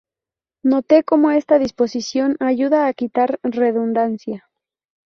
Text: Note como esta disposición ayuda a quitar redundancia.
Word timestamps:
Note 0.63 1.03
como 1.03 1.29
esta 1.29 1.59
disposición 1.59 2.35
ayuda 2.39 2.87
a 2.87 2.93
quitar 2.93 3.39
redundancia. 3.43 4.49